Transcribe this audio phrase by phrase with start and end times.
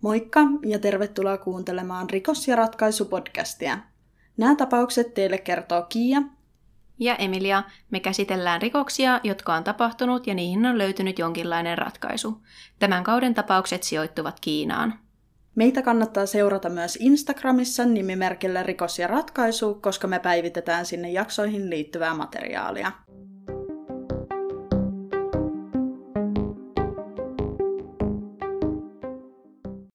[0.00, 3.78] Moikka ja tervetuloa kuuntelemaan Rikos- ja ratkaisupodcastia.
[4.36, 6.22] Nämä tapaukset teille kertoo Kiia
[6.98, 7.62] ja Emilia.
[7.90, 12.42] Me käsitellään rikoksia, jotka on tapahtunut ja niihin on löytynyt jonkinlainen ratkaisu.
[12.78, 14.94] Tämän kauden tapaukset sijoittuvat Kiinaan.
[15.54, 22.14] Meitä kannattaa seurata myös Instagramissa nimimerkillä Rikos ja ratkaisu, koska me päivitetään sinne jaksoihin liittyvää
[22.14, 22.92] materiaalia.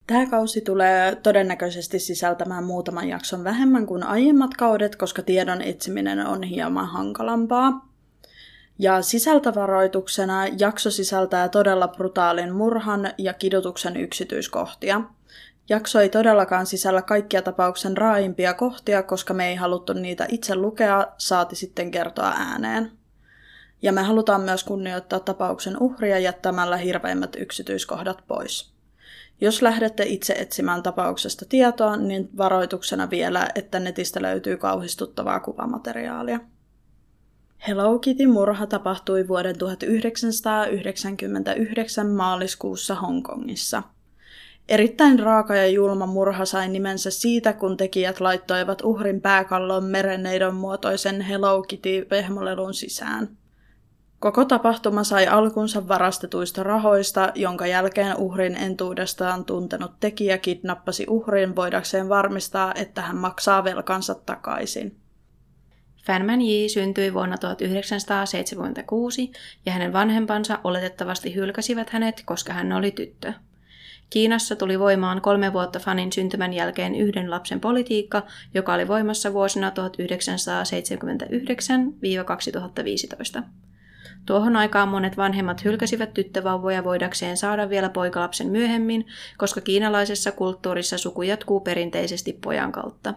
[0.08, 6.44] Tämä kausi tulee todennäköisesti sisältämään muutaman jakson vähemmän kuin aiemmat kaudet, koska tiedon etsiminen on
[6.44, 7.90] hieman hankalampaa.
[8.80, 15.02] Ja sisältövaroituksena jakso sisältää todella brutaalin murhan ja kidutuksen yksityiskohtia.
[15.70, 21.08] Jakso ei todellakaan sisällä kaikkia tapauksen raaimpia kohtia, koska me ei haluttu niitä itse lukea,
[21.18, 22.92] saati sitten kertoa ääneen.
[23.82, 28.75] Ja me halutaan myös kunnioittaa tapauksen uhria jättämällä hirveimmät yksityiskohdat pois.
[29.42, 36.40] Jos lähdette itse etsimään tapauksesta tietoa, niin varoituksena vielä, että netistä löytyy kauhistuttavaa kuvamateriaalia.
[37.68, 43.84] Hello Kitty-murha tapahtui vuoden 1999 maaliskuussa Hongkongissa.
[44.70, 51.22] Erittäin raaka ja julma murha sai nimensä siitä, kun tekijät laittoivat uhrin pääkallon merenneidon muotoisen
[51.22, 53.30] Hello Kitty-vehmolelun sisään.
[54.20, 62.10] Koko tapahtuma sai alkunsa varastetuista rahoista, jonka jälkeen uhrin entuudestaan tuntenut tekijä kidnappasi uhrin voidakseen
[62.10, 64.96] varmistaa, että hän maksaa velkansa takaisin.
[66.06, 69.32] Fan Yi syntyi vuonna 1976
[69.66, 73.34] ja hänen vanhempansa oletettavasti hylkäsivät hänet, koska hän oli tyttö.
[74.10, 79.72] Kiinassa tuli voimaan kolme vuotta Fanin syntymän jälkeen yhden lapsen politiikka, joka oli voimassa vuosina
[83.40, 83.44] 1979-2015.
[84.26, 91.22] Tuohon aikaan monet vanhemmat hylkäsivät tyttövauvoja voidakseen saada vielä poikalapsen myöhemmin, koska kiinalaisessa kulttuurissa suku
[91.22, 93.14] jatkuu perinteisesti pojan kautta.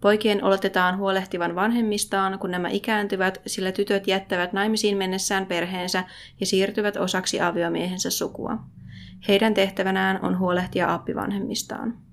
[0.00, 6.04] Poikien oletetaan huolehtivan vanhemmistaan, kun nämä ikääntyvät, sillä tytöt jättävät naimisiin mennessään perheensä
[6.40, 8.58] ja siirtyvät osaksi aviomiehensä sukua.
[9.28, 12.03] Heidän tehtävänään on huolehtia appivanhemmistaan.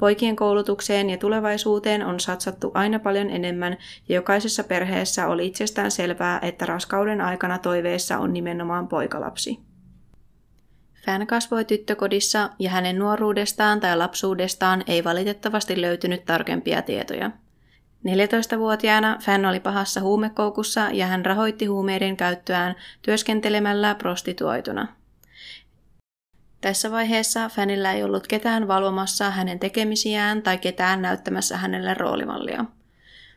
[0.00, 3.76] Poikien koulutukseen ja tulevaisuuteen on satsattu aina paljon enemmän
[4.08, 9.58] ja jokaisessa perheessä oli itsestään selvää, että raskauden aikana toiveessa on nimenomaan poikalapsi.
[11.06, 17.30] Fan kasvoi tyttökodissa ja hänen nuoruudestaan tai lapsuudestaan ei valitettavasti löytynyt tarkempia tietoja.
[18.08, 24.88] 14-vuotiaana Fan oli pahassa huumekoukussa ja hän rahoitti huumeiden käyttöään työskentelemällä prostituoituna–
[26.60, 32.64] tässä vaiheessa Fanilla ei ollut ketään valvomassa hänen tekemisiään tai ketään näyttämässä hänelle roolimallia.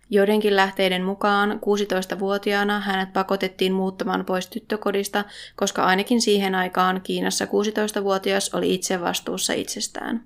[0.09, 5.23] Joidenkin lähteiden mukaan 16-vuotiaana hänet pakotettiin muuttamaan pois tyttökodista,
[5.56, 10.23] koska ainakin siihen aikaan Kiinassa 16-vuotias oli itse vastuussa itsestään.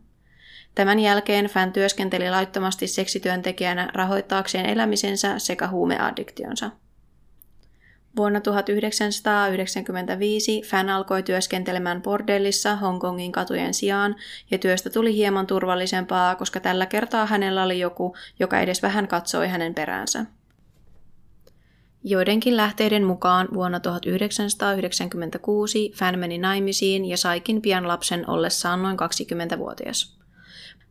[0.76, 6.72] Tämän jälkeen Fan työskenteli laittomasti seksityöntekijänä rahoittaakseen elämisensä sekä huumeaddiktionsa.
[8.18, 14.16] Vuonna 1995 Fan alkoi työskentelemään bordellissa Hongkongin katujen sijaan,
[14.52, 19.48] ja työstä tuli hieman turvallisempaa, koska tällä kertaa hänellä oli joku, joka edes vähän katsoi
[19.48, 20.26] hänen peräänsä.
[22.04, 30.18] Joidenkin lähteiden mukaan vuonna 1996 Fan meni naimisiin ja saikin pian lapsen ollessaan noin 20-vuotias.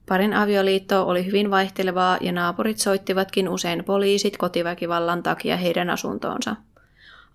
[0.09, 6.57] Parin avioliitto oli hyvin vaihtelevaa ja naapurit soittivatkin usein poliisit kotiväkivallan takia heidän asuntoonsa–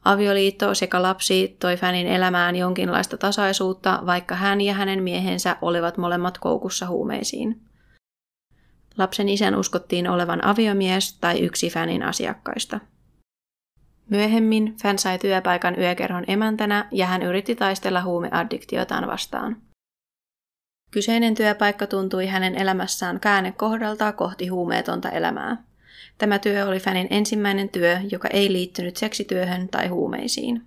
[0.06, 6.38] Avioliitto sekä lapsi toi Fänin elämään jonkinlaista tasaisuutta, vaikka hän ja hänen miehensä olivat molemmat
[6.38, 7.62] koukussa huumeisiin.
[8.98, 12.80] Lapsen isän uskottiin olevan aviomies tai yksi Fänin asiakkaista.
[14.10, 19.58] Myöhemmin Fän sai työpaikan yökerhon emäntänä ja hän yritti taistella huumeaddiktiotaan vastaan.
[20.92, 25.71] Kyseinen työpaikka tuntui hänen elämässään käännekohdalta kohti huumeetonta elämää.
[26.18, 30.62] Tämä työ oli Fanin ensimmäinen työ, joka ei liittynyt seksityöhön tai huumeisiin.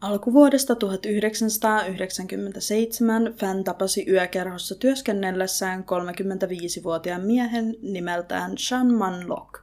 [0.00, 9.62] Alkuvuodesta 1997 Fan tapasi yökerhossa työskennellessään 35-vuotiaan miehen nimeltään Shan Man Lok.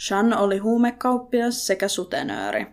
[0.00, 2.66] Shan oli huumekauppias sekä sutenööri.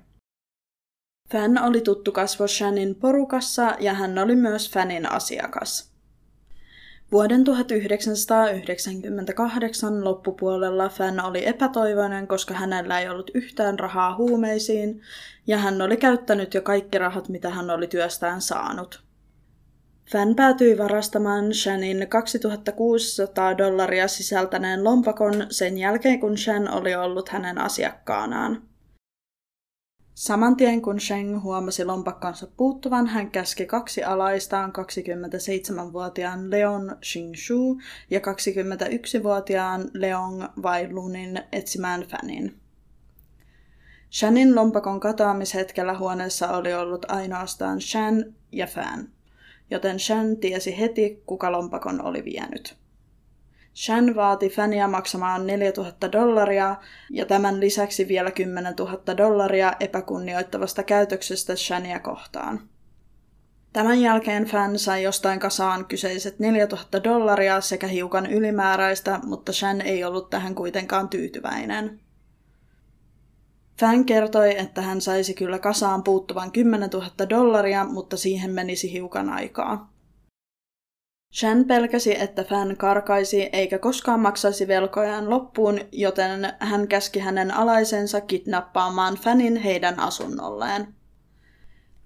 [1.32, 5.95] Fan oli tuttu kasvo Shanin porukassa ja hän oli myös Fanin asiakas.
[7.16, 15.02] Vuoden 1998 loppupuolella Fan oli epätoivoinen, koska hänellä ei ollut yhtään rahaa huumeisiin,
[15.48, 19.04] ja hän oli käyttänyt jo kaikki rahat, mitä hän oli työstään saanut.
[20.12, 27.58] Fan päätyi varastamaan Shanin 2600 dollaria sisältäneen lompakon sen jälkeen, kun Shan oli ollut hänen
[27.58, 28.62] asiakkaanaan.
[30.16, 38.20] Saman tien kun Sheng huomasi lompakkonsa puuttuvan, hän käski kaksi alaistaan 27-vuotiaan Leon Xingshu ja
[38.20, 42.60] 21-vuotiaan Leong Wailunin etsimään Fanin.
[44.12, 49.10] Shanin lompakon katoamishetkellä huoneessa oli ollut ainoastaan Shan ja Fan,
[49.70, 52.85] joten Shan tiesi heti, kuka lompakon oli vienyt.
[53.76, 56.76] Shan vaati Fania maksamaan 4000 dollaria
[57.10, 62.70] ja tämän lisäksi vielä 10 000 dollaria epäkunnioittavasta käytöksestä Shania kohtaan.
[63.74, 70.04] Tämän jälkeen Fan sai jostain kasaan kyseiset 4000 dollaria sekä hiukan ylimääräistä, mutta Shan ei
[70.04, 72.00] ollut tähän kuitenkaan tyytyväinen.
[73.80, 79.30] Fan kertoi, että hän saisi kyllä kasaan puuttuvan 10 000 dollaria, mutta siihen menisi hiukan
[79.30, 79.95] aikaa.
[81.36, 88.22] Shan pelkäsi, että Fan karkaisi eikä koskaan maksaisi velkojaan loppuun, joten hän käski hänen alaisensa
[88.22, 90.88] kidnappaamaan Fanin heidän asunnolleen.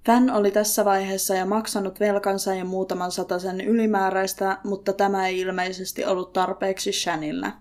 [0.05, 6.05] Fan oli tässä vaiheessa jo maksanut velkansa ja muutaman satasen ylimääräistä, mutta tämä ei ilmeisesti
[6.05, 7.53] ollut tarpeeksi Shanille.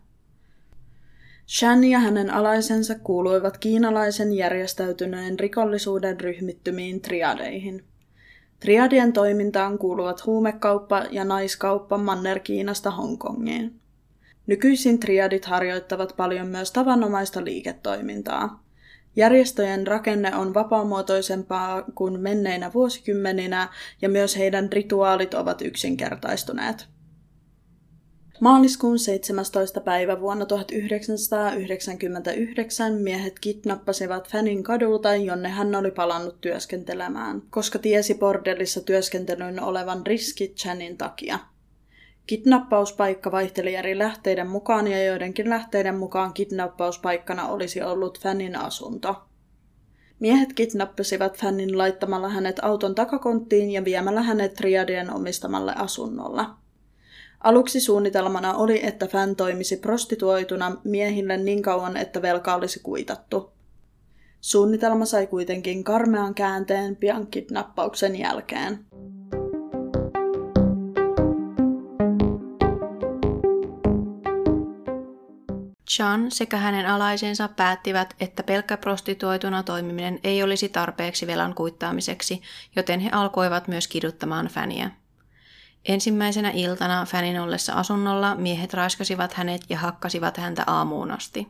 [1.47, 7.85] Shan ja hänen alaisensa kuuluivat kiinalaisen järjestäytyneen rikollisuuden ryhmittymiin triadeihin.
[8.61, 13.81] Triadien toimintaan kuuluvat huumekauppa ja naiskauppa Manner-Kiinasta Hongkongiin.
[14.47, 18.63] Nykyisin triadit harjoittavat paljon myös tavanomaista liiketoimintaa.
[19.17, 23.69] Järjestöjen rakenne on vapaamuotoisempaa kuin menneinä vuosikymmeninä
[24.03, 26.89] ja myös heidän rituaalit ovat yksinkertaistuneet.
[28.41, 29.81] Maaliskuun 17.
[29.81, 38.81] päivä vuonna 1999 miehet kidnappasivat Fanin kadulta, jonne hän oli palannut työskentelemään, koska tiesi bordellissa
[38.81, 41.39] työskentelyn olevan riski Chanin takia.
[42.27, 49.17] Kidnappauspaikka vaihteli eri lähteiden mukaan ja joidenkin lähteiden mukaan kidnappauspaikkana olisi ollut Fanin asunto.
[50.21, 56.43] Miehet kidnappasivat Fannin laittamalla hänet auton takakonttiin ja viemällä hänet Triadien omistamalle asunnolle.
[57.41, 63.53] Aluksi suunnitelmana oli, että Fan toimisi prostituoituna miehille niin kauan, että velka olisi kuitattu.
[64.41, 68.85] Suunnitelma sai kuitenkin karmean käänteen pian kidnappauksen jälkeen.
[75.91, 82.43] Chan sekä hänen alaisensa päättivät, että pelkkä prostituoituna toimiminen ei olisi tarpeeksi velan kuittaamiseksi,
[82.77, 84.91] joten he alkoivat myös kiduttamaan Fania.
[85.85, 91.49] Ensimmäisenä iltana Fanin ollessa asunnolla miehet raiskasivat hänet ja hakkasivat häntä aamuun asti.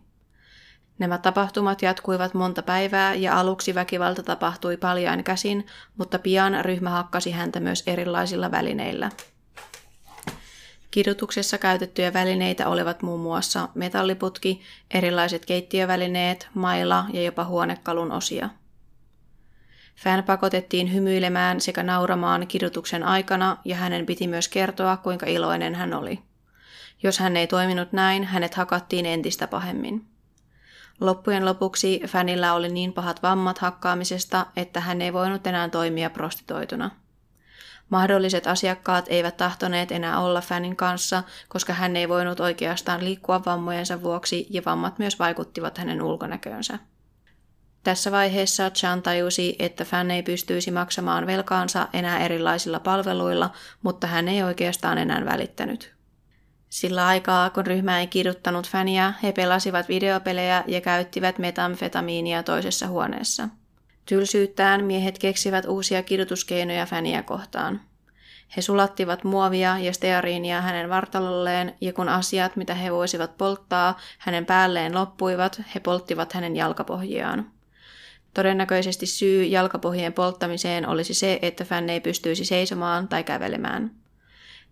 [0.98, 5.66] Nämä tapahtumat jatkuivat monta päivää ja aluksi väkivalta tapahtui paljain käsin,
[5.96, 9.10] mutta pian ryhmä hakkasi häntä myös erilaisilla välineillä.
[10.90, 14.60] Kidutuksessa käytettyjä välineitä olivat muun muassa metalliputki,
[14.90, 18.50] erilaiset keittiövälineet, maila ja jopa huonekalun osia.
[19.99, 25.95] Fan pakotettiin hymyilemään sekä nauramaan kidutuksen aikana ja hänen piti myös kertoa, kuinka iloinen hän
[25.95, 26.23] oli.
[27.03, 30.06] Jos hän ei toiminut näin, hänet hakattiin entistä pahemmin.
[31.00, 36.91] Loppujen lopuksi Fanilla oli niin pahat vammat hakkaamisesta, että hän ei voinut enää toimia prostitoituna.
[37.91, 44.03] Mahdolliset asiakkaat eivät tahtoneet enää olla Fanin kanssa, koska hän ei voinut oikeastaan liikkua vammojensa
[44.03, 46.79] vuoksi ja vammat myös vaikuttivat hänen ulkonäköönsä.
[47.88, 53.50] Tässä vaiheessa Chan tajusi, että Fan ei pystyisi maksamaan velkaansa enää erilaisilla palveluilla,
[53.83, 55.95] mutta hän ei oikeastaan enää välittänyt.
[56.68, 63.49] Sillä aikaa, kun ryhmä ei kiduttanut Fania, he pelasivat videopelejä ja käyttivät metamfetamiinia toisessa huoneessa.
[64.07, 67.80] Tylsyyttään miehet keksivät uusia kidutuskeinoja Fania kohtaan.
[68.57, 74.47] He sulattivat muovia ja steariinia hänen vartalolleen, ja kun asiat, mitä he voisivat polttaa, hänen
[74.47, 77.58] päälleen loppuivat, he polttivat hänen jalkapohjiaan.
[78.38, 83.90] Todennäköisesti syy jalkapohjien polttamiseen olisi se, että Fan ei pystyisi seisomaan tai kävelemään.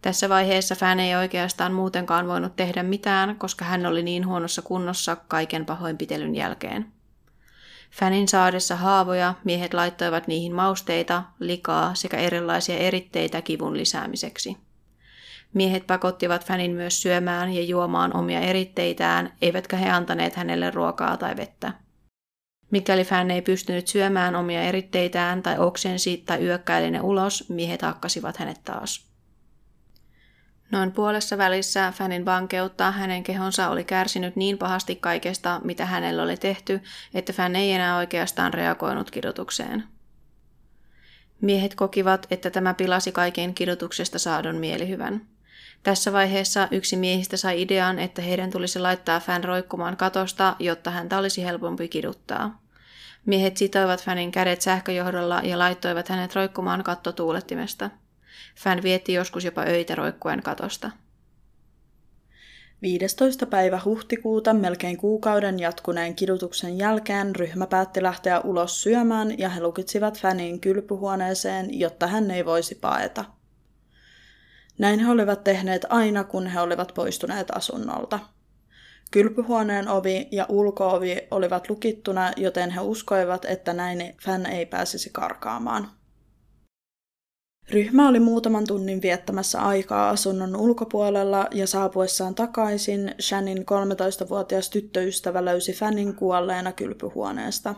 [0.03, 5.17] Tässä vaiheessa Fan ei oikeastaan muutenkaan voinut tehdä mitään, koska hän oli niin huonossa kunnossa
[5.17, 6.87] kaiken pahoinpitelyn jälkeen.
[7.91, 14.57] Fanin saadessa haavoja miehet laittoivat niihin mausteita, likaa sekä erilaisia eritteitä kivun lisäämiseksi.
[15.55, 21.37] Miehet pakottivat Fanin myös syömään ja juomaan omia eritteitään, eivätkä he antaneet hänelle ruokaa tai
[21.37, 21.86] vettä.
[22.71, 28.37] Mikäli Fan ei pystynyt syömään omia eritteitään tai oksensi tai yökkäili ne ulos, miehet hakkasivat
[28.37, 29.07] hänet taas.
[30.71, 36.37] Noin puolessa välissä Fanin vankeutta hänen kehonsa oli kärsinyt niin pahasti kaikesta, mitä hänellä oli
[36.37, 36.81] tehty,
[37.15, 39.85] että Fan ei enää oikeastaan reagoinut kidutukseen.
[41.41, 45.27] Miehet kokivat, että tämä pilasi kaiken kidutuksesta saadun mielihyvän.
[45.87, 51.19] Tässä vaiheessa yksi miehistä sai idean, että heidän tulisi laittaa Fan roikkumaan katosta, jotta häntä
[51.19, 52.63] olisi helpompi kiduttaa.
[53.27, 57.91] Miehet sitoivat Fanin kädet sähköjohdolla ja laittoivat hänet roikkumaan kattotuulettimesta.
[58.57, 60.91] Fan vietti joskus jopa öitä roikkuen katosta.
[62.83, 63.47] 15.
[63.47, 70.21] päivä huhtikuuta melkein kuukauden jatkuneen kidutuksen jälkeen ryhmä päätti lähteä ulos syömään ja he lukitsivat
[70.21, 73.36] Fanin kylpyhuoneeseen, jotta hän ei voisi paeta.
[74.79, 78.19] Näin he olivat tehneet aina, kun he olivat poistuneet asunnolta.
[79.11, 85.91] Kylpyhuoneen ovi ja ulkoovi olivat lukittuna, joten he uskoivat, että näin Fan ei pääsisi karkaamaan.
[87.71, 95.73] Ryhmä oli muutaman tunnin viettämässä aikaa asunnon ulkopuolella ja saapuessaan takaisin Shanin 13-vuotias tyttöystävä löysi
[95.73, 97.75] Fannin kuolleena kylpyhuoneesta.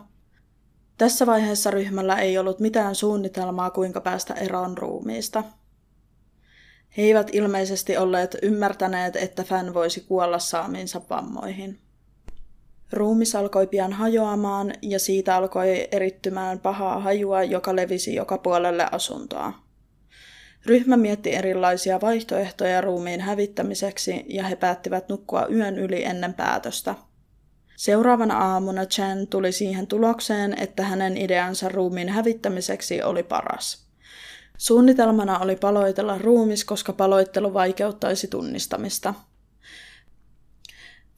[0.97, 5.43] Tässä vaiheessa ryhmällä ei ollut mitään suunnitelmaa, kuinka päästä eroon ruumiista.
[6.99, 11.79] He eivät ilmeisesti olleet ymmärtäneet, että Fan voisi kuolla saamiinsa vammoihin.
[12.91, 19.53] Ruumis alkoi pian hajoamaan ja siitä alkoi erittymään pahaa hajua, joka levisi joka puolelle asuntoa.
[20.65, 26.95] Ryhmä mietti erilaisia vaihtoehtoja ruumiin hävittämiseksi ja he päättivät nukkua yön yli ennen päätöstä.
[27.75, 33.88] Seuraavana aamuna Chen tuli siihen tulokseen, että hänen ideansa ruumiin hävittämiseksi oli paras.
[34.59, 39.13] Suunnitelmana oli paloitella ruumis, koska paloittelu vaikeuttaisi tunnistamista.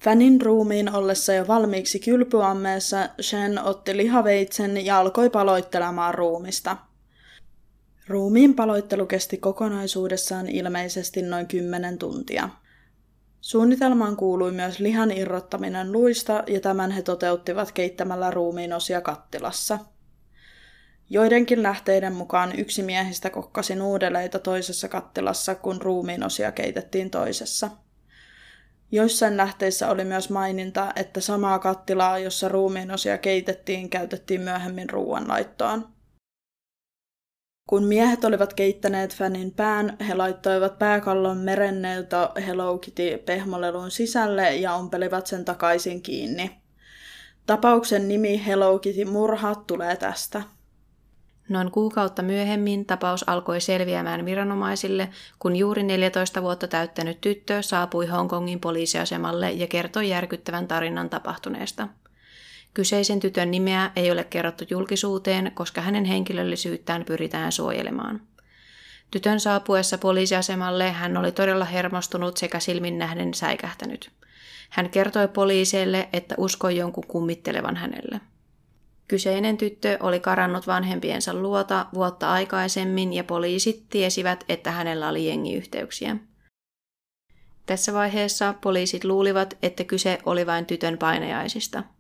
[0.04, 6.78] Fanin ruumiin ollessa jo valmiiksi kylpyammeessa, Shen otti lihaveitsen ja alkoi paloittelemaan ruumista–
[8.12, 12.50] Ruumiin paloittelu kesti kokonaisuudessaan ilmeisesti noin 10 tuntia.
[13.42, 19.80] Suunnitelmaan kuului myös lihan irrottaminen luista ja tämän he toteuttivat keittämällä ruumiin osia kattilassa.
[21.14, 27.70] Joidenkin lähteiden mukaan yksi miehistä kokkasi nuudeleita toisessa kattilassa, kun ruumiin osia keitettiin toisessa.
[28.92, 35.88] Joissain lähteissä oli myös maininta, että samaa kattilaa, jossa ruumiin osia keitettiin, käytettiin myöhemmin ruoanlaittoon.
[37.70, 44.74] Kun miehet olivat keittäneet Fanin pään, he laittoivat pääkallon merenneilta Hello Kitty pehmolelun sisälle ja
[44.74, 46.62] ompelivat sen takaisin kiinni.
[47.46, 50.42] Tapauksen nimi Hello Kitty murha tulee tästä.
[51.50, 58.60] Noin kuukautta myöhemmin tapaus alkoi selviämään viranomaisille, kun juuri 14 vuotta täyttänyt tyttö saapui Hongkongin
[58.60, 61.88] poliisiasemalle ja kertoi järkyttävän tarinan tapahtuneesta–
[62.74, 68.22] Kyseisen tytön nimeä ei ole kerrottu julkisuuteen, koska hänen henkilöllisyyttään pyritään suojelemaan.
[69.12, 74.12] Tytön saapuessa poliisiasemalle hän oli todella hermostunut sekä silmin nähden säikähtänyt.
[74.70, 78.22] Hän kertoi poliiseille, että uskoi jonkun kummittelevan hänelle.
[79.12, 86.18] Kyseinen tyttö oli karannut vanhempiensa luota vuotta aikaisemmin ja poliisit tiesivät, että hänellä oli jengiyhteyksiä.
[87.66, 91.84] Tässä vaiheessa poliisit luulivat, että kyse oli vain tytön painajaisista–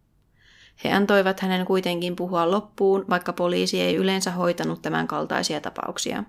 [0.83, 6.23] he antoivat hänen kuitenkin puhua loppuun, vaikka poliisi ei yleensä hoitanut tämän kaltaisia tapauksia.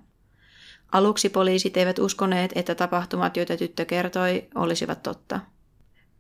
[0.93, 5.41] Aluksi poliisit eivät uskoneet, että tapahtumat, joita tyttö kertoi, olisivat totta.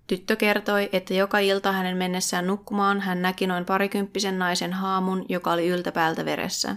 [0.06, 5.52] Tyttö kertoi, että joka ilta hänen mennessään nukkumaan hän näki noin parikymppisen naisen haamun, joka
[5.52, 6.76] oli yltäpäältä veressä.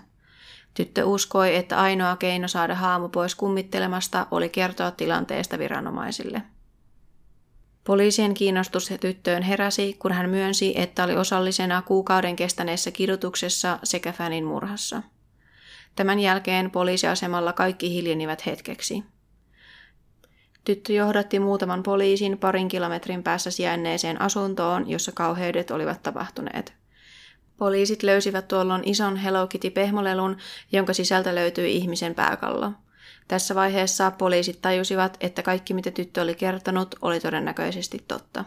[0.74, 6.41] Tyttö uskoi, että ainoa keino saada haamu pois kummittelemasta oli kertoa tilanteesta viranomaisille.
[7.84, 14.46] Poliisien kiinnostus tyttöön heräsi, kun hän myönsi, että oli osallisena kuukauden kestäneessä kidutuksessa sekä Fanin
[14.46, 15.03] murhassa.
[15.96, 19.03] Tämän jälkeen poliisiasemalla kaikki hiljenivät hetkeksi.
[20.66, 26.74] Tyttö johdatti muutaman poliisin parin kilometrin päässä sijainneeseen asuntoon, jossa kauheudet olivat tapahtuneet.
[27.58, 30.38] Poliisit löysivät tuolloin ison Hello Kitty-pehmolelun,
[30.72, 32.72] jonka sisältä löytyi ihmisen pääkallo–
[33.28, 38.46] tässä vaiheessa poliisit tajusivat, että kaikki mitä tyttö oli kertonut oli todennäköisesti totta.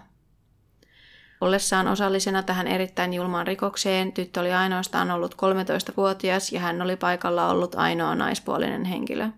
[1.41, 7.49] Ollessaan osallisena tähän erittäin julmaan rikokseen, tyttö oli ainoastaan ollut 13-vuotias ja hän oli paikalla
[7.49, 9.29] ollut ainoa naispuolinen henkilö.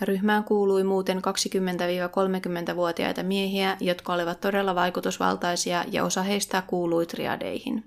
[0.00, 7.84] Ryhmään kuului muuten 20-30-vuotiaita miehiä, jotka olivat todella vaikutusvaltaisia ja osa heistä kuului triadeihin.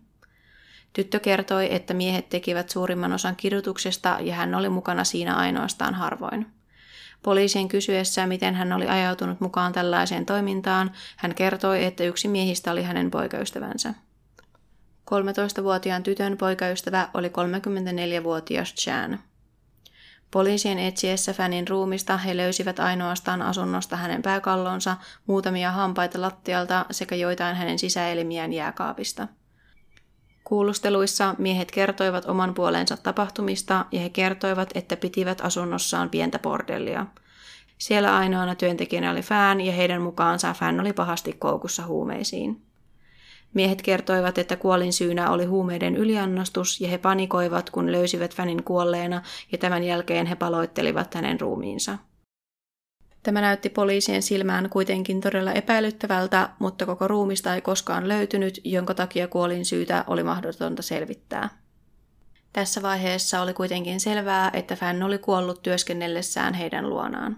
[0.94, 6.46] Tyttö kertoi, että miehet tekivät suurimman osan kidutuksesta ja hän oli mukana siinä ainoastaan harvoin.
[7.24, 12.84] Poliisien kysyessä, miten hän oli ajautunut mukaan tällaiseen toimintaan, hän kertoi, että yksi miehistä oli
[12.84, 13.94] hänen poikaystävänsä.
[15.12, 19.20] 13-vuotiaan tytön poikaystävä oli 34-vuotias Chan.
[20.32, 27.56] Poliisien etsiessä Fanin ruumista he löysivät ainoastaan asunnosta hänen pääkallonsa, muutamia hampaita lattialta sekä joitain
[27.56, 29.28] hänen sisäelimiään jääkaapista–
[30.48, 37.06] Kuulusteluissa miehet kertoivat oman puolensa tapahtumista ja he kertoivat, että pitivät asunnossaan pientä bordellia.
[37.78, 42.67] Siellä ainoana työntekijänä oli Fään ja heidän mukaansa Fään oli pahasti koukussa huumeisiin.
[43.58, 49.22] Miehet kertoivat, että kuolin syynä oli huumeiden yliannostus ja he panikoivat, kun löysivät Fanin kuolleena
[49.52, 51.98] ja tämän jälkeen he paloittelivat hänen ruumiinsa.
[53.24, 59.28] Tämä näytti poliisien silmään kuitenkin todella epäilyttävältä, mutta koko ruumista ei koskaan löytynyt, jonka takia
[59.28, 61.50] kuolin syytä oli mahdotonta selvittää.
[62.54, 67.38] Tässä vaiheessa oli kuitenkin selvää, että Fan oli kuollut työskennellessään heidän luonaan.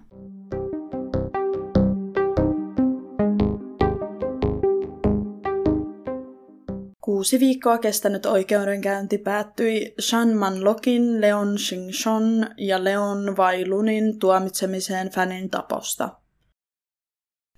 [7.19, 16.09] Kuusi viikkoa kestänyt oikeudenkäynti päättyi Shan Manlokin, Leon Xingshon ja Leon Vailunin tuomitsemiseen Fanin taposta.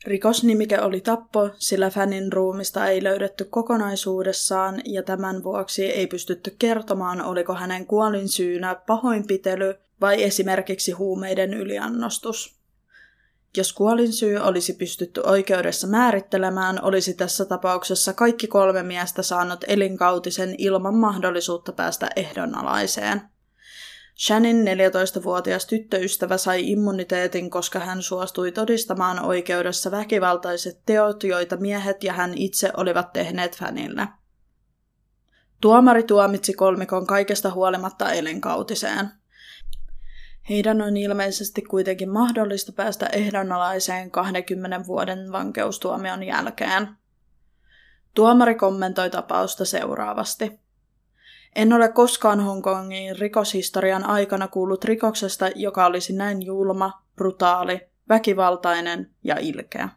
[0.05, 7.21] Rikosnimike oli tappo, sillä Fanin ruumista ei löydetty kokonaisuudessaan ja tämän vuoksi ei pystytty kertomaan,
[7.21, 12.60] oliko hänen kuolin syynä pahoinpitely vai esimerkiksi huumeiden yliannostus.
[13.57, 20.95] Jos kuolinsyy olisi pystytty oikeudessa määrittelemään, olisi tässä tapauksessa kaikki kolme miestä saanut elinkautisen ilman
[20.95, 23.21] mahdollisuutta päästä ehdonalaiseen.
[24.17, 32.13] Shannin 14-vuotias tyttöystävä sai immuniteetin, koska hän suostui todistamaan oikeudessa väkivaltaiset teot, joita miehet ja
[32.13, 34.07] hän itse olivat tehneet Fanille.
[35.61, 39.20] Tuomari tuomitsi kolmikon kaikesta huolimatta elinkautiseen.
[40.49, 46.87] Heidän on ilmeisesti kuitenkin mahdollista päästä ehdonalaiseen 20 vuoden vankeustuomion jälkeen.
[48.13, 50.59] Tuomari kommentoi tapausta seuraavasti.
[51.55, 59.35] En ole koskaan Hongkongin rikoshistorian aikana kuullut rikoksesta, joka olisi näin julma, brutaali, väkivaltainen ja
[59.39, 59.89] ilkeä.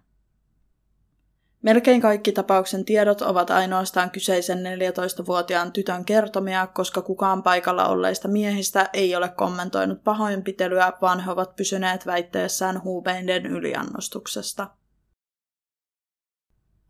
[1.65, 8.91] Melkein kaikki tapauksen tiedot ovat ainoastaan kyseisen 14-vuotiaan tytön kertomia, koska kukaan paikalla olleista miehistä
[8.93, 14.71] ei ole kommentoinut pahoinpitelyä, vaan he ovat pysyneet väitteessään huumeiden yliannostuksesta.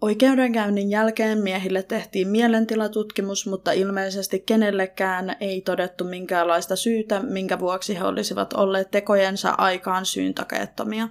[0.01, 8.05] Oikeudenkäynnin jälkeen miehille tehtiin mielentilatutkimus, mutta ilmeisesti kenellekään ei todettu minkäänlaista syytä, minkä vuoksi he
[8.05, 11.09] olisivat olleet tekojensa aikaan syyntakeettomia.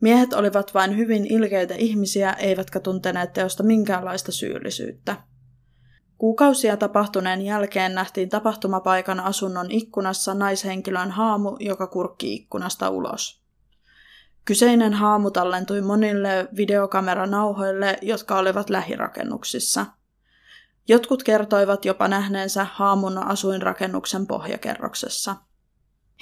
[0.00, 5.16] Miehet olivat vain hyvin ilkeitä ihmisiä, eivätkä tunteneet teosta minkäänlaista syyllisyyttä.
[6.18, 13.42] Kuukausia tapahtuneen jälkeen nähtiin tapahtumapaikan asunnon ikkunassa naishenkilön haamu, joka kurkki ikkunasta ulos.
[14.44, 19.86] Kyseinen haamu tallentui monille videokameranauhoille, jotka olivat lähirakennuksissa.
[20.88, 25.36] Jotkut kertoivat jopa nähneensä haamun asuinrakennuksen pohjakerroksessa–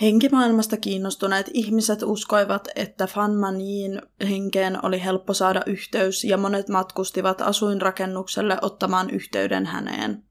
[0.01, 7.41] Henkimaailmasta kiinnostuneet ihmiset uskoivat, että Fan Manjin henkeen oli helppo saada yhteys ja monet matkustivat
[7.41, 10.25] asuinrakennukselle ottamaan yhteyden häneen.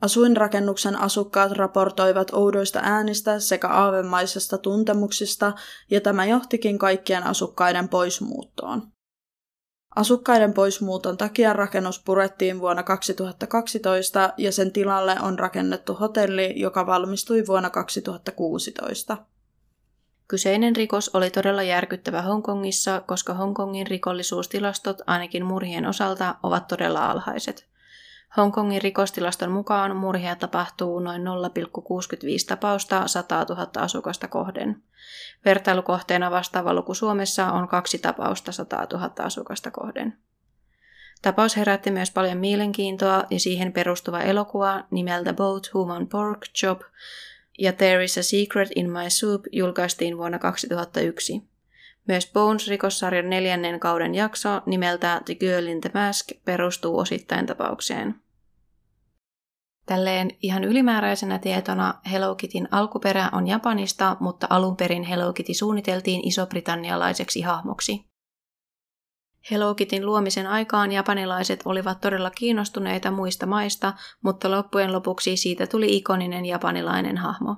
[0.00, 5.52] Asuinrakennuksen asukkaat raportoivat oudoista äänistä sekä aavemaisesta tuntemuksista,
[5.90, 8.93] ja tämä johtikin kaikkien asukkaiden poismuuttoon.
[9.96, 17.44] Asukkaiden poismuuton takia rakennus purettiin vuonna 2012 ja sen tilalle on rakennettu hotelli, joka valmistui
[17.46, 19.16] vuonna 2016.
[20.28, 27.73] Kyseinen rikos oli todella järkyttävä Hongkongissa, koska Hongkongin rikollisuustilastot ainakin murhien osalta ovat todella alhaiset.
[28.36, 31.26] Hongkongin rikostilaston mukaan murhia tapahtuu noin 0,65
[32.48, 34.82] tapausta 100 000 asukasta kohden.
[35.44, 40.18] Vertailukohteena vastaava luku Suomessa on kaksi tapausta 100 000 asukasta kohden.
[41.22, 46.80] Tapaus herätti myös paljon mielenkiintoa ja siihen perustuva elokuva nimeltä Boat Human Pork Chop
[47.58, 51.42] ja There is a Secret in My Soup julkaistiin vuonna 2001.
[52.08, 58.23] Myös Bones-rikossarjan neljännen kauden jakso nimeltä The Girl in the Mask perustuu osittain tapaukseen.
[59.86, 66.28] Tälleen ihan ylimääräisenä tietona Hello Kityn alkuperä on Japanista, mutta alun perin Hello Kitty suunniteltiin
[66.28, 68.04] isobritannialaiseksi hahmoksi.
[69.50, 73.92] Hello Kityn luomisen aikaan japanilaiset olivat todella kiinnostuneita muista maista,
[74.22, 77.56] mutta loppujen lopuksi siitä tuli ikoninen japanilainen hahmo.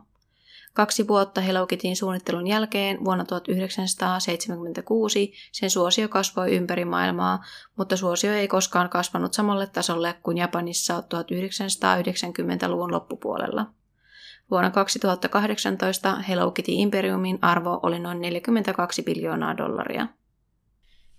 [0.77, 7.45] Kaksi vuotta Hello suunnittelun jälkeen vuonna 1976 sen suosio kasvoi ympäri maailmaa,
[7.77, 13.67] mutta suosio ei koskaan kasvanut samalle tasolle kuin Japanissa 1990-luvun loppupuolella.
[14.51, 20.07] Vuonna 2018 Hello Kitty Imperiumin arvo oli noin 42 biljoonaa dollaria.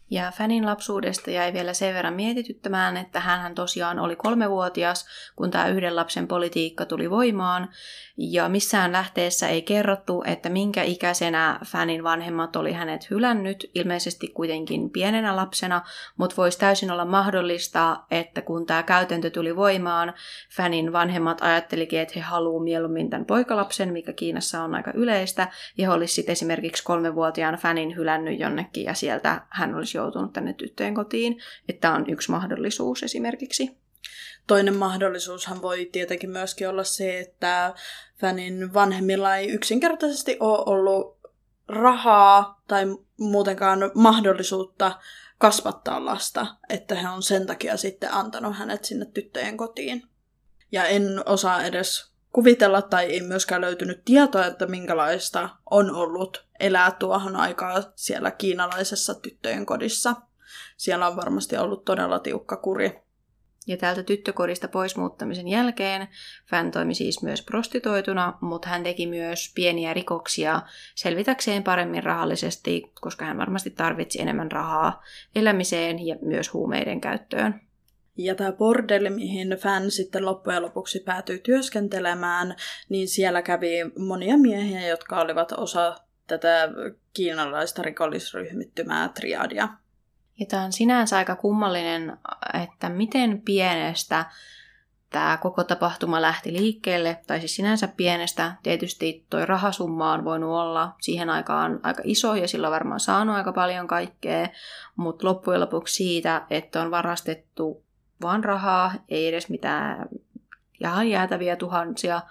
[0.10, 5.68] Ja Fanin lapsuudesta jäi vielä sen verran mietityttämään, että hän tosiaan oli kolmevuotias, kun tämä
[5.68, 7.70] yhden lapsen politiikka tuli voimaan.
[8.18, 14.90] Ja missään lähteessä ei kerrottu, että minkä ikäisenä Fanin vanhemmat oli hänet hylännyt, ilmeisesti kuitenkin
[14.90, 15.82] pienenä lapsena,
[16.18, 20.14] mutta voisi täysin olla mahdollista, että kun tämä käytäntö tuli voimaan,
[20.56, 25.88] Fanin vanhemmat ajattelikin, että he haluavat mieluummin tämän poikalapsen, mikä Kiinassa on aika yleistä, ja
[25.88, 31.42] he olisivat esimerkiksi kolmevuotiaan Fanin hylännyt jonnekin, ja sieltä hän olisi joutunut tänne tyttöjen kotiin.
[31.70, 33.78] Että tämä on yksi mahdollisuus esimerkiksi.
[34.48, 37.74] Toinen mahdollisuushan voi tietenkin myöskin olla se, että
[38.20, 41.18] Fanin vanhemmilla ei yksinkertaisesti ole ollut
[41.68, 42.86] rahaa tai
[43.20, 45.00] muutenkaan mahdollisuutta
[45.38, 50.04] kasvattaa lasta, että he on sen takia sitten antanut hänet sinne tyttöjen kotiin.
[50.72, 56.92] Ja en osaa edes kuvitella tai ei myöskään löytynyt tietoa, että minkälaista on ollut elää
[56.92, 60.16] tuohon aikaan siellä kiinalaisessa tyttöjen kodissa.
[60.78, 63.00] Siellä on varmasti ollut todella tiukka kuri.
[63.68, 66.08] Ja täältä tyttökodista pois muuttamisen jälkeen
[66.50, 70.62] Fan toimi siis myös prostitoituna, mutta hän teki myös pieniä rikoksia
[70.96, 75.04] selvitäkseen paremmin rahallisesti, koska hän varmasti tarvitsi enemmän rahaa
[75.36, 77.67] elämiseen ja myös huumeiden käyttöön.
[78.18, 82.56] Ja tämä bordelli, mihin Fan sitten loppujen lopuksi päätyi työskentelemään,
[82.90, 85.96] niin siellä kävi monia miehiä, jotka olivat osa
[86.28, 86.70] tätä
[87.14, 89.68] kiinalaista rikollisryhmittymää triadia.
[90.40, 92.18] Ja tämä on sinänsä aika kummallinen,
[92.64, 94.26] että miten pienestä
[95.10, 98.54] tämä koko tapahtuma lähti liikkeelle, tai siis sinänsä pienestä.
[98.64, 103.36] Tietysti toi rahasumma on voinut olla siihen aikaan aika iso ja sillä on varmaan saanut
[103.36, 104.48] aika paljon kaikkea,
[104.96, 107.87] mutta loppujen lopuksi siitä, että on varastettu
[108.22, 110.10] vaan rahaa, ei edes mitään
[110.80, 112.22] ihan jäätäviä tuhansia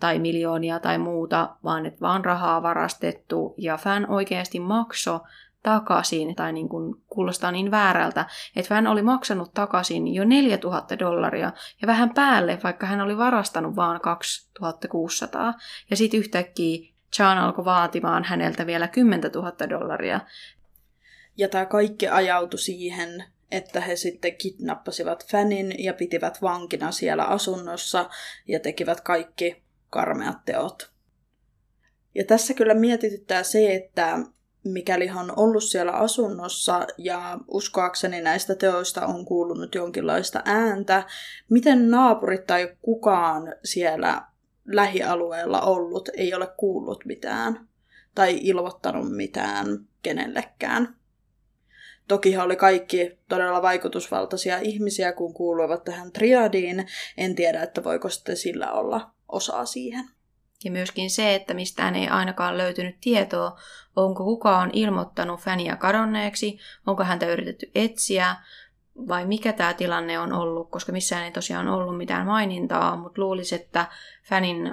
[0.00, 5.20] tai miljoonia tai muuta, vaan että vaan rahaa varastettu ja fan oikeasti makso
[5.62, 11.52] takaisin, tai niin kuin kuulostaa niin väärältä, että hän oli maksanut takaisin jo 4000 dollaria
[11.82, 15.54] ja vähän päälle, vaikka hän oli varastanut vaan 2600.
[15.90, 20.20] Ja sitten yhtäkkiä Chan alkoi vaatimaan häneltä vielä 10 000 dollaria.
[21.36, 28.10] Ja tämä kaikki ajautui siihen, että he sitten kidnappasivat Fanin ja pitivät vankina siellä asunnossa
[28.48, 30.90] ja tekivät kaikki karmeat teot.
[32.14, 34.18] Ja tässä kyllä mietityttää se, että
[34.64, 41.04] mikäli hän on ollut siellä asunnossa ja uskoakseni näistä teoista on kuulunut jonkinlaista ääntä,
[41.50, 44.22] miten naapurit tai kukaan siellä
[44.64, 47.68] lähialueella ollut ei ole kuullut mitään
[48.14, 49.66] tai ilmoittanut mitään
[50.02, 50.96] kenellekään.
[52.08, 56.86] Toki he oli kaikki todella vaikutusvaltaisia ihmisiä, kun kuuluivat tähän triadiin.
[57.16, 60.04] En tiedä, että voiko sitten sillä olla osaa siihen.
[60.64, 63.58] Ja myöskin se, että mistään ei ainakaan löytynyt tietoa,
[63.96, 68.36] onko kukaan ilmoittanut fäniä kadonneeksi, onko häntä yritetty etsiä,
[69.08, 73.54] vai mikä tämä tilanne on ollut, koska missään ei tosiaan ollut mitään mainintaa, mutta luulisi,
[73.54, 73.86] että
[74.22, 74.72] fänin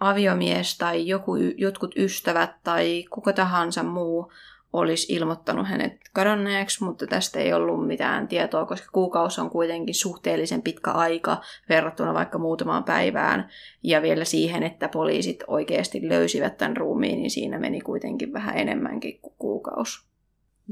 [0.00, 4.32] aviomies tai joku, jotkut ystävät tai kuka tahansa muu
[4.72, 10.62] olisi ilmoittanut hänet kadonneeksi, mutta tästä ei ollut mitään tietoa, koska kuukausi on kuitenkin suhteellisen
[10.62, 13.48] pitkä aika verrattuna vaikka muutamaan päivään.
[13.82, 19.20] Ja vielä siihen, että poliisit oikeasti löysivät tämän ruumiin, niin siinä meni kuitenkin vähän enemmänkin
[19.20, 20.08] kuin kuukausi.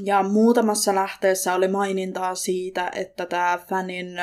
[0.04, 4.20] Ja muutamassa lähteessä oli mainintaa siitä, että tämä Fanin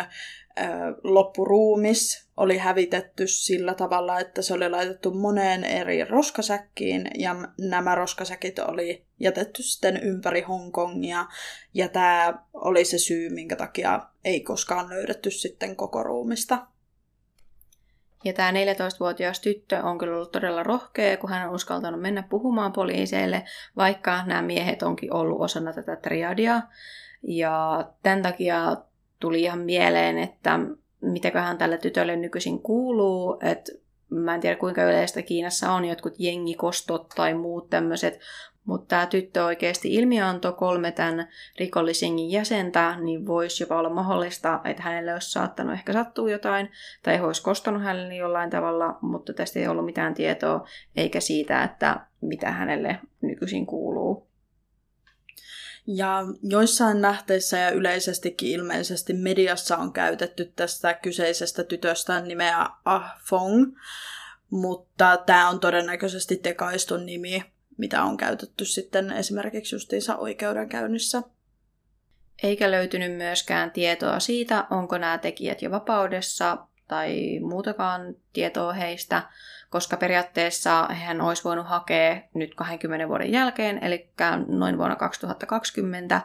[1.04, 8.60] loppuruumis oli hävitetty sillä tavalla, että se oli laitettu moneen eri roskasäkkiin ja nämä roskasäkit
[8.60, 11.26] oli jätetty sitten ympäri Hongkongia
[11.74, 16.68] ja tämä oli se syy, minkä takia ei koskaan löydetty sitten koko ruumista.
[18.26, 22.74] Ja tämä 14-vuotias tyttö on kyllä ollut todella rohkea, kun hän on uskaltanut mennä puhumaan
[22.74, 23.44] poliiseille,
[23.78, 26.62] vaikka nämä miehet onkin ollut osana tätä triadia.
[27.28, 28.78] Ja tämän takia
[29.24, 30.60] tuli ihan mieleen, että
[31.02, 33.72] mitäköhän tälle tytölle nykyisin kuuluu, että
[34.10, 38.20] mä en tiedä kuinka yleistä Kiinassa on jotkut jengikostot tai muut tämmöiset,
[38.66, 41.28] mutta tämä tyttö oikeasti ilmianto kolme tämän
[41.60, 46.70] rikollisengin jäsentä, niin voisi jopa olla mahdollista, että hänelle olisi saattanut ehkä sattua jotain,
[47.04, 51.64] tai he olisi kostanut hänelle jollain tavalla, mutta tästä ei ollut mitään tietoa, eikä siitä,
[51.64, 54.33] että mitä hänelle nykyisin kuuluu.
[55.88, 63.78] Ja joissain lähteissä ja yleisestikin ilmeisesti mediassa on käytetty tästä kyseisestä tytöstä nimeä Ah Fong,
[64.50, 67.43] mutta tämä on todennäköisesti tekaistun nimi,
[67.78, 71.22] mitä on käytetty sitten esimerkiksi justiinsa oikeudenkäynnissä.
[72.43, 79.30] Eikä löytynyt myöskään tietoa siitä, onko nämä tekijät jo vapaudessa tai muutakaan tietoa heistä,
[79.74, 84.10] koska periaatteessa hän olisi voinut hakea nyt 20 vuoden jälkeen, eli
[84.48, 86.22] noin vuonna 2020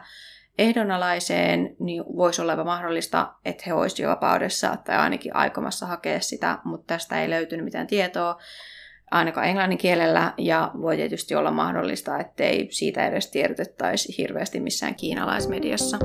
[0.57, 6.57] ehdonalaiseen, niin voisi olla mahdollista, että he olisivat jo vapaudessa tai ainakin aikomassa hakea sitä,
[6.63, 8.37] mutta tästä ei löytynyt mitään tietoa
[9.11, 15.97] ainakaan englannin kielellä, ja voi tietysti olla mahdollista, ettei siitä edes tiedotettaisi hirveästi missään kiinalaismediassa.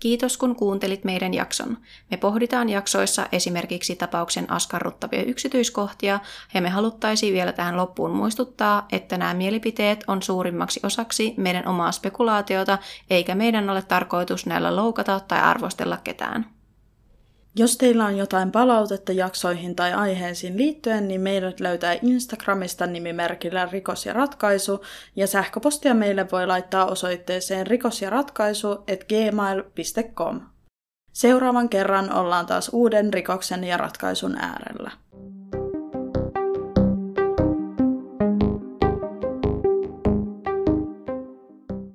[0.00, 1.78] Kiitos kun kuuntelit meidän jakson.
[2.10, 6.20] Me pohditaan jaksoissa esimerkiksi tapauksen askarruttavia yksityiskohtia
[6.54, 11.92] ja me haluttaisiin vielä tähän loppuun muistuttaa, että nämä mielipiteet on suurimmaksi osaksi meidän omaa
[11.92, 12.78] spekulaatiota
[13.10, 16.59] eikä meidän ole tarkoitus näillä loukata tai arvostella ketään.
[17.56, 24.06] Jos teillä on jotain palautetta jaksoihin tai aiheisiin liittyen, niin meidät löytää Instagramista nimimerkillä rikos
[24.06, 24.84] ja ratkaisu,
[25.16, 30.40] ja sähköpostia meille voi laittaa osoitteeseen rikos ja ratkaisu gmail.com.
[31.12, 34.90] Seuraavan kerran ollaan taas uuden rikoksen ja ratkaisun äärellä.